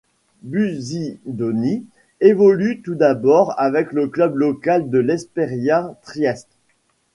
[0.41, 1.85] Busidoni
[2.21, 6.49] évolue tout d'abord avec le club local de l'Esperia Trieste.